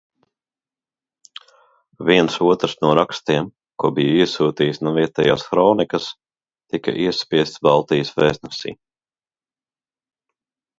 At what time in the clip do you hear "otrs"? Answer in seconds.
2.45-2.73